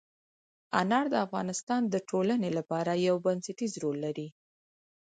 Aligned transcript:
انار 0.81 1.05
د 1.13 1.15
افغانستان 1.25 1.81
د 1.89 1.95
ټولنې 2.09 2.49
لپاره 2.57 2.91
یو 3.07 3.15
بنسټيز 3.25 3.71
رول 3.83 3.97
لري. 4.05 4.27